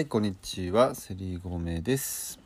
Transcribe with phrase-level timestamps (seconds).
[0.00, 2.40] はいこんにちはセリーゴメです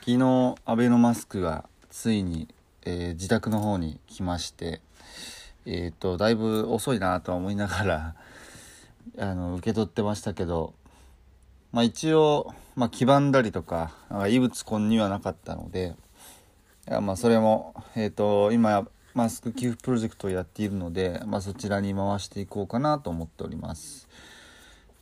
[0.00, 2.48] 昨日アベノマスクがついに、
[2.86, 4.80] えー自宅の方に来まして
[5.66, 8.14] えっ、とだいぶ遅いなとは思いながら
[9.20, 10.72] あの受け取ってましたけど
[11.72, 15.94] まあ一応、まあ、黄ばんだりとかか異物混入はなかったので
[16.88, 24.08] いやまあそれもえっ、と今マスク寄付プロジェクトをやっているので、まあ、そちらに回していこうかなと思っております。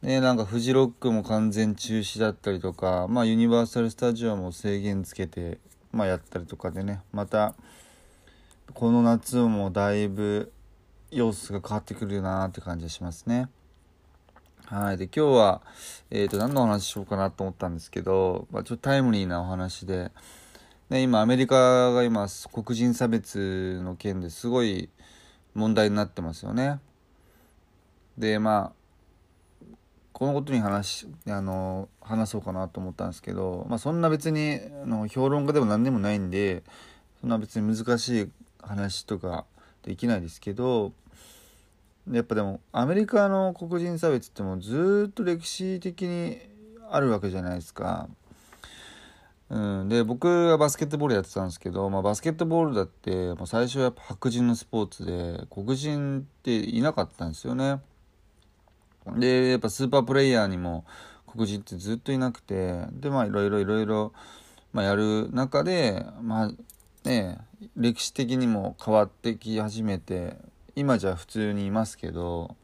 [0.06, 5.58] でなんかフジロックも完全中止だったりとか、まあ、ユニバーサル・スタジオも制限つけて、
[5.90, 7.56] まあ、やったりとかでねまた
[8.72, 10.52] この夏もだいぶ
[11.10, 13.48] 様子が変わってくるなって感じがしますね。
[14.66, 14.96] はい。
[14.96, 15.62] で、今日は、
[16.10, 20.10] えっ、と、何のお話ししようかなと思ったんですけど、まあ、ちょっとタイムリーなお話で、
[20.90, 24.90] ね、今、アメリカが今、黒人差別の件ですごい
[25.54, 26.80] 問題になってますよね。
[28.18, 28.85] で、まあ、
[30.16, 36.62] このことに話あの話そうかなと思ったんですけど、まあ、そんな別にあの評論家でも何でもないんで
[37.20, 38.30] そんな別に難しい
[38.62, 39.44] 話とか
[39.82, 40.92] できないですけど
[42.10, 46.38] やっぱでもアメリカの黒人差別ってもうずっと歴史的に
[46.90, 48.08] あるわけじゃないですか。
[49.50, 57.80] うん、で僕はバスケットボールやってたんですけど、まあ、バスケットボールだってもう最初はやっぱ白人のスポーツで黒人っていなかったんですよね。
[59.16, 60.84] でやっぱスーパープレイヤーにも
[61.26, 64.12] 黒人ってずっといなくてでまあいろいろいろいろ、
[64.72, 66.52] まあ、やる中でまあ
[67.08, 67.38] ね
[67.76, 70.36] 歴史的にも変わってき始めて
[70.74, 72.56] 今じゃ普通にいますけど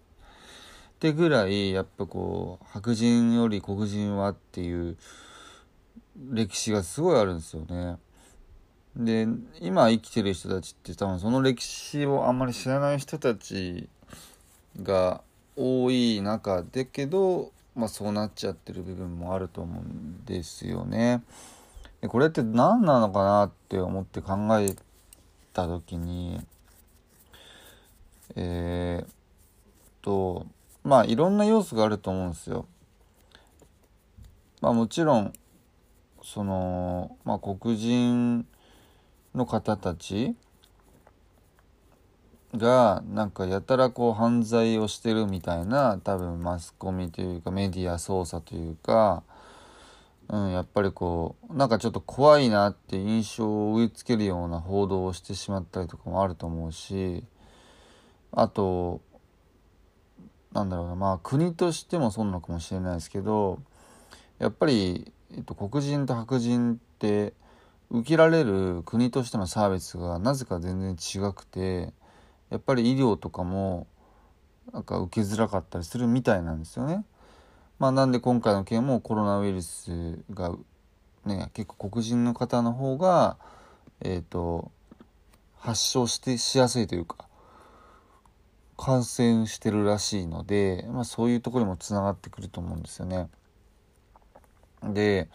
[0.97, 4.97] ってぐらいやっぱこう白人より黒人はっていう
[6.31, 7.97] 歴史がすごいあるんですよね。
[8.95, 9.27] で
[9.61, 13.89] 今生きてる人たちって多分その歴史をあんまり知らない人たち
[14.81, 15.23] が
[15.57, 21.23] 多い中でけど、まあ、そうなっちゃってる部分もあると思うんですよね。
[22.01, 24.75] でこれって何なのかなって思って考え
[25.53, 26.41] た時に
[28.35, 30.47] えー、と
[30.85, 32.67] まあいろんな要素があると思うんですよ。
[34.61, 35.33] まあもちろん
[36.25, 38.47] その、まあ、黒人
[39.35, 40.35] の方たち
[42.57, 49.23] がなんかやたらこう犯罪をしてるみたいな多分マスコミというかメディア操作というか、
[50.29, 57.25] うん、やっぱりこうなんかちょっと怖いなって印象を植え付けるような報道をしてしまったりとかもあると思うし
[58.33, 59.01] あと
[60.53, 63.61] なんだろうなまあ国としてもそうなのかもしれないですけど
[64.39, 67.33] やっぱり、えっと、黒人と白人って
[67.91, 71.93] 受けられる国としてのサービスがなぜか全然違くて
[72.53, 73.87] やっぱり医療とかも
[74.73, 77.05] なんか受けづらかったりするみたいなんですよね。
[77.79, 80.55] まあ、なんで今回の件もコロナウイルスが
[81.25, 83.39] ね結構黒人の方の方が
[84.03, 84.71] えっ、と
[85.59, 87.27] 発症してしやすいというか
[88.77, 93.31] 感染してるらしいので、まあ、そういうところにもつながってくると思うんですよね。
[94.83, 95.29] で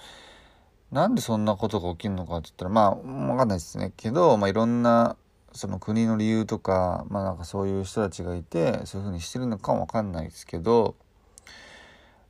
[0.91, 5.17] なんでそんなことが起きるのかって言ったらまあ分かんないですねけど、まあ、いろんな
[5.57, 10.95] その国の理由とかまあなんかそういう人たちがいてそういうふうにしてるのかも分かんないですけど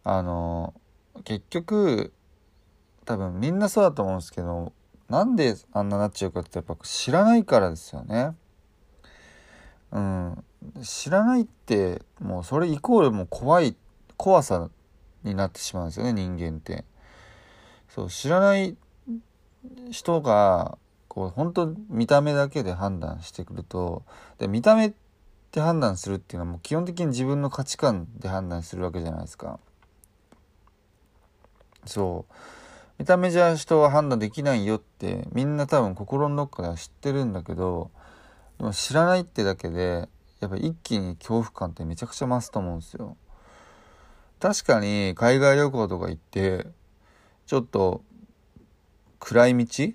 [0.03, 0.73] あの
[1.23, 2.13] 結局
[3.05, 4.71] 多分みんなそうだと思うんですけど
[5.09, 8.35] なんであんななっちゃうかってやっぱ知らないからですよね。
[9.91, 10.43] うん、
[10.83, 13.75] 知らないってもうそれイコールもう怖い
[14.17, 14.69] 怖さ
[15.23, 16.83] になってしまうんですよね人間って。
[17.89, 18.75] そう知らない
[19.91, 20.77] 人が
[21.17, 24.03] こう本当見た目だけで判断してくると
[24.37, 24.93] で見た目っ
[25.49, 29.59] て判断するっていうのはもう基本的に自分の価値観で判断するわけじゃないですか。
[31.87, 32.33] そう
[32.99, 37.89] 見た目じゃ人は判断できないよってみんな多分心のどっかでは知ってるんだけど
[38.59, 40.07] でも知らないってだけで
[40.39, 43.17] やっぱ一気に恐怖感ってめちゃくちゃ増すと思うんですよ。
[44.39, 46.67] 確かに海外旅行とか行って
[47.47, 48.03] ちょっと
[49.17, 49.93] 暗い道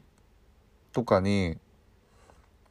[0.93, 1.59] とかに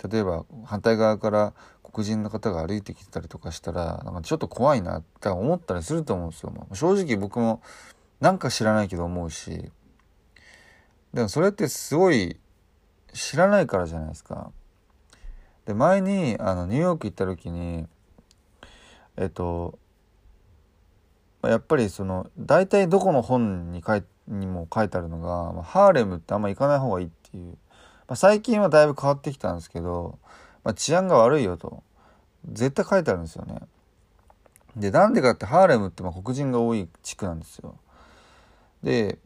[0.10, 1.54] 例えば反対側から
[1.84, 6.54] 黒人の方が歩いてきてたりとかしたらなんかちょっと怖いなって思ったりすると思うんですよ。
[6.74, 7.62] 正直僕も
[8.20, 9.70] なんか知らないけど思うし
[11.14, 12.38] でもそれってすごい
[13.14, 14.52] 知らないからじゃないですか。
[15.66, 17.86] で前にあのニューヨーク行った時に
[19.18, 19.78] えっと
[21.44, 27.58] やっぱりその大体どこの本に書いにも書いてあるのが、ま、ハーレムってあんま行かない方がいいっていう、
[28.12, 30.20] まあ、最近はだいぶ変わってきたんですけど、
[30.66, 31.82] まあ、治安が悪いよと
[32.46, 33.62] 絶対書いてあるんですよね。
[34.76, 37.78] でなんでかってハーレムってま黒人が多い地区なんですよ。
[38.84, 39.18] で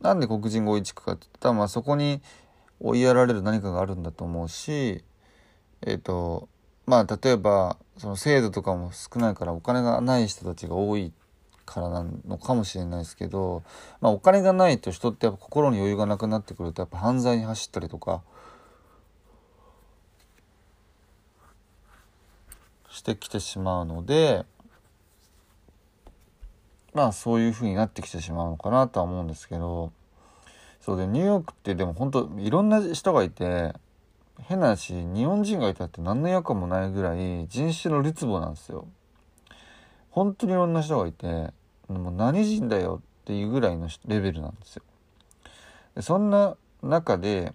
[0.00, 2.20] なんで黒人が多い地区かって言ったら、まあ、そこに
[2.80, 5.04] 追いやられる何かがあるんだと思うし
[5.82, 6.48] えっ、ー、と
[6.86, 11.23] まあ例えばその制度とかも少ないからお金がない人たちが多いっ
[11.64, 13.62] からなのかもしれないですけど、
[14.00, 18.22] まあ、お金がないと人ってやっぱ心に余裕がなくなってくるとやっぱ犯罪に走ったりとか
[22.90, 24.44] してきてしまうので
[26.92, 29.92] まあそういう風になってきてしまうのかなとは思うんですけど
[30.80, 33.74] そうでニューヨークってでも本当いろんな人がいて
[34.42, 38.86] 変な話日本人がいたって何の違和感もないぐらい人種のるつぼなんですよ。
[40.14, 41.26] 本当にいろんな人がいて
[41.88, 44.84] もう何人だよっていうぐらいのレベルなんですよ。
[45.96, 47.52] でそんな中で、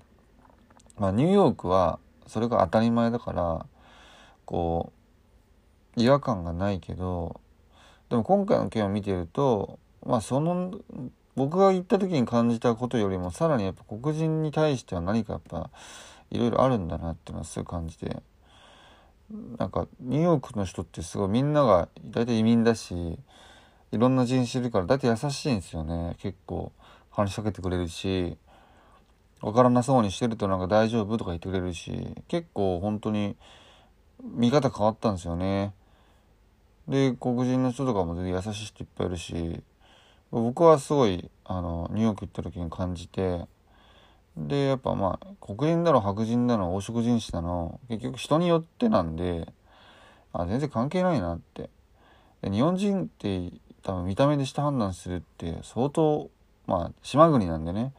[0.97, 3.65] まあ、ニューヨークはそれが当たり前だから
[4.43, 4.91] こ
[5.95, 7.39] う違和感がないけど
[8.09, 10.73] でも今回の件を見てるとまあその
[11.37, 15.69] 僕が行った時に感じたことよりもさらにやっぱ黒人に対しては何かやっぱ
[16.29, 18.17] いろいろあるんだなっていうのはすごい感じて
[19.57, 23.19] なんかニューヨークの人ってすごいみんなが大体移民だし
[23.91, 26.71] いろんな人種いるから大体優しいんですよね結構
[27.11, 28.37] 話しかけてくれるし
[29.41, 33.35] 分からなそうにしてるとなんか大丈夫とか言ってくれるし結構本当に
[34.23, 35.73] 見方変わったんですよね。
[36.87, 39.61] で黒人の人とかも全然優しい人いっぱいいるし
[40.31, 43.45] 僕はすごいあのニューヨーク行った時に感じて
[44.47, 49.51] でやっぱまあ黒人だの白人だの黄色人種だの結局人によってなんで
[50.33, 51.69] あ全然関係ないなって。
[52.41, 53.51] で日本人って
[53.83, 56.29] 多分見た目でして判断するって相当
[56.67, 57.93] まあ島国なんでね。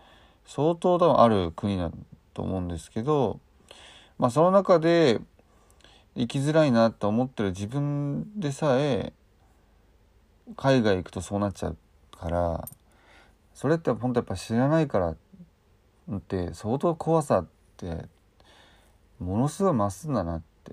[0.46, 1.92] 相当多分ある国だ
[2.34, 3.38] と思うんですけど
[4.18, 5.20] まあその中で
[6.16, 9.12] 生きづらいなと思ってる自分でさえ
[10.56, 11.76] 海外行くとそうなっちゃう
[12.18, 12.68] から
[13.54, 15.29] それって本当やっぱ知らないからって
[16.52, 17.46] 相当怖さっ
[17.76, 18.06] て
[19.20, 20.72] ものすごい増すんだなって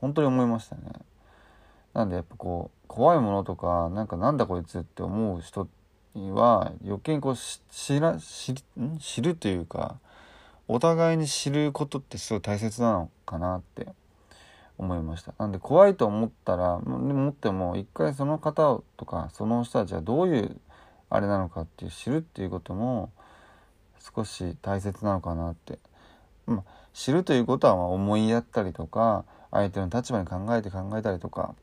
[0.00, 0.82] 本当に思いましたね。
[1.94, 5.68] なんでやっぱこう怖いものとかなんかなんだこいつって思う人
[6.14, 8.54] には余計にこう知ら知
[9.00, 9.98] 知るというか
[10.68, 13.88] お互いに知ることってすごい大切なのかなって
[14.78, 20.60] 思いましたなんで怖いと思ったら思っても一回その方とかその人たちはどういう
[21.10, 23.10] あれなのかっていう知るっていうことも
[24.00, 25.78] 少し大切なのかなって、
[26.46, 31.54] まあ、知るということはま思いやったりとか相手の立場に考えて考えたりとか、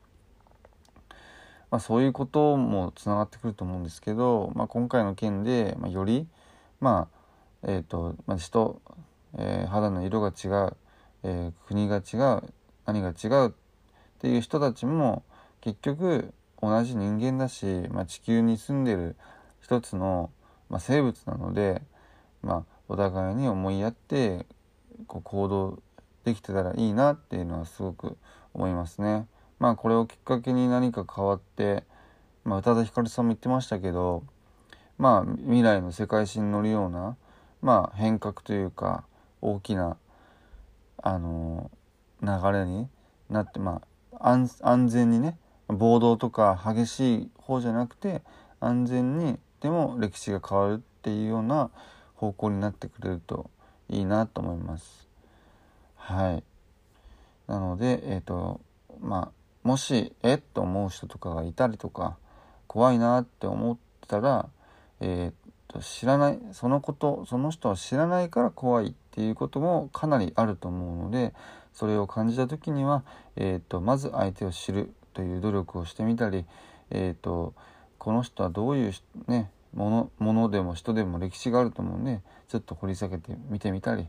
[1.70, 6.26] まあ、そういうこともつながってくると思うんですけど、まあ、今回の件で、まより
[6.80, 7.18] まあ
[7.64, 8.80] えっ、ー、と、まあ、人、
[9.36, 10.76] えー、肌の色が違う、
[11.24, 12.42] えー、国が違う
[12.86, 13.52] 何が違うっ
[14.20, 15.24] ていう人たちも
[15.60, 19.16] 結局同じ人間だし、まあ、地球に住んでる
[19.60, 20.30] 一つの、
[20.68, 21.82] まあ、生物なので、
[22.42, 24.46] まあ、お互いに思いやって
[25.06, 25.82] こう行動
[26.24, 28.16] できてたらいいなっていうのはすごく
[28.54, 29.26] 思いますね。
[29.58, 31.84] まあこれをきっかけに何か変わって、
[32.44, 34.22] まあ、宇多田ヒカルさんも言ってましたけど
[34.98, 37.16] まあ未来の世界史に乗るような、
[37.60, 39.04] まあ、変革というか
[39.40, 39.96] 大きな
[41.02, 41.70] あの
[42.22, 42.88] 流れに
[43.30, 43.82] なってま
[44.20, 48.22] あ安全にね暴動とか激しい方じゃなくて
[48.60, 51.70] 安全にでも歴史が変わるっていうような
[52.18, 53.50] 方向になってくれると
[53.88, 55.08] いいなと思います。
[55.96, 56.44] はい
[57.46, 58.60] なのでえっ、ー、と
[59.00, 62.16] まあもしえっと思う人とかがいたりとか
[62.66, 64.48] 怖いなって思ったら
[65.00, 71.34] えー、と知らないそのことその人は知らないから怖いっていうこともかなりあると思うので
[71.72, 73.04] それを感じた時には、
[73.36, 76.44] えーと、まず相手を知るという努力をしてみたり、
[76.90, 77.54] えーと、
[77.98, 78.92] この人はどういう、
[79.28, 84.08] ね、ものものでも人でも歴史があると思うのでちょっと掘り下げて見てみたり、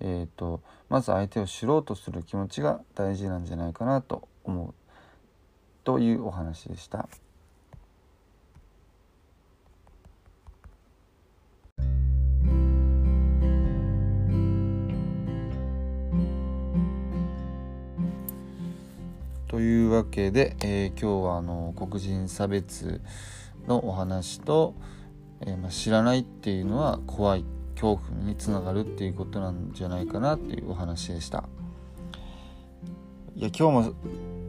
[0.00, 4.74] えーとまず相手を知ろうとする気持ちが大事なんじゃないかなと思う。
[5.84, 7.08] というお話でした。
[19.48, 23.00] というわけで、えー、今日はあの黒人差別
[23.66, 24.74] のお話と、
[25.40, 31.44] えー、まあ、知らないっていうのは怖い恐怖につながるっていうことなんじゃないかなっていうお話でした。
[33.34, 33.94] いや今日も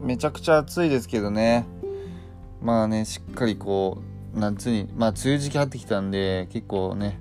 [0.00, 1.66] めちゃくちゃ暑いですけどね。
[2.62, 4.02] まあねしっかりこ
[4.34, 7.20] う夏にまあ梅雨時期入ってきたんで結構ね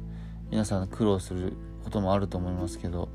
[0.50, 3.09] 皆さん苦労することもあると思いますけど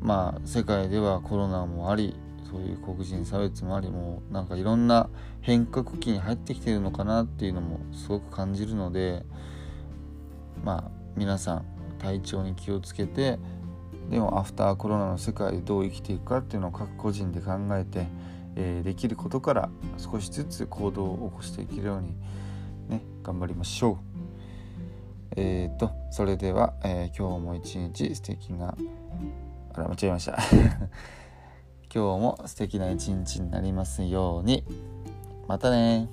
[0.00, 2.14] まあ世界ではコロナもあり
[2.50, 5.10] そういう黒人差別もありもなんかいろんな
[5.42, 9.24] 変革期に入ってきてるのかなっていうのもすごく感じるので
[10.64, 11.64] まあ皆さん
[11.98, 13.38] 体調に気をつけて
[14.10, 18.06] でもアフターコロナの世界でどう生きていくかっていうのを各個人で考えて、
[18.56, 22.14] えー、できることから少しずつ行動を起こしていけるように
[22.88, 24.08] ね頑張りましょう。
[25.36, 28.74] えーと、それでは、えー、今日も一日素敵な
[29.74, 30.38] あら間違えました
[31.92, 34.64] 今日も素敵な一日になりますように。
[35.46, 36.08] またね